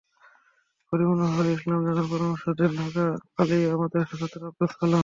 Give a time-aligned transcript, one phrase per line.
[0.93, 3.05] পরিপূর্ণভাবে ইসলাম জানার পরামর্শ দেন ঢাকা
[3.39, 4.99] আলিয়া মাদ্রাসার ছাত্র আবদুস সালাম।